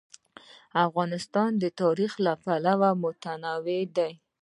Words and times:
افغانستان 0.85 1.51
د 1.63 1.65
تاریخ 1.81 2.11
له 2.25 2.33
پلوه 2.43 2.89
متنوع 3.03 3.81
دی. 3.97 4.11